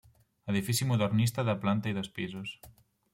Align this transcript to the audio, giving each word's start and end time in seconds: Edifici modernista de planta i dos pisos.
Edifici 0.53 0.87
modernista 0.91 1.45
de 1.49 1.55
planta 1.65 1.91
i 1.91 1.93
dos 1.99 2.09
pisos. 2.17 2.55